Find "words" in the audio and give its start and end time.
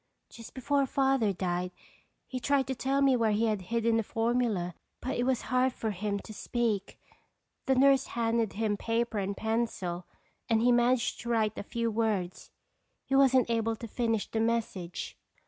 11.91-12.49